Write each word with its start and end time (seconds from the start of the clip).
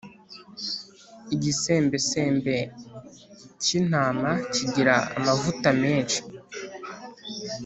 igisembesembe 1.35 2.55
k’intama 3.61 4.31
kigira 4.53 4.95
amavuta 5.17 5.69
menshi 5.81 6.19